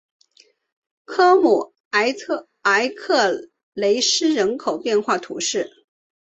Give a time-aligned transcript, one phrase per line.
[1.05, 5.69] 科尔姆埃克吕斯人口变化图示